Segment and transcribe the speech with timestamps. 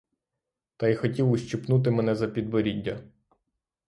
[0.77, 2.99] Та й хотів ущипнути мене за підборіддя.